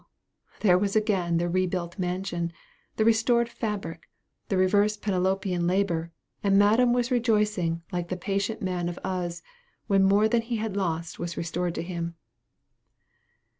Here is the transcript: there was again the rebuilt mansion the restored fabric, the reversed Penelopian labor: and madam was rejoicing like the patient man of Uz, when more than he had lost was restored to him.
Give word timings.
there 0.61 0.79
was 0.79 0.95
again 0.95 1.37
the 1.37 1.47
rebuilt 1.47 1.99
mansion 1.99 2.51
the 2.95 3.05
restored 3.05 3.47
fabric, 3.47 4.09
the 4.49 4.57
reversed 4.57 4.99
Penelopian 5.03 5.67
labor: 5.67 6.11
and 6.41 6.57
madam 6.57 6.91
was 6.91 7.11
rejoicing 7.11 7.83
like 7.91 8.09
the 8.09 8.17
patient 8.17 8.63
man 8.63 8.89
of 8.89 8.97
Uz, 9.05 9.43
when 9.85 10.03
more 10.03 10.27
than 10.27 10.41
he 10.41 10.55
had 10.55 10.75
lost 10.75 11.19
was 11.19 11.37
restored 11.37 11.75
to 11.75 11.83
him. 11.83 12.15